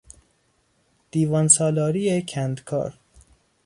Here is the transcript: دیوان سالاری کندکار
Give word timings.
دیوان 1.11 1.47
سالاری 1.47 2.21
کندکار 2.27 2.93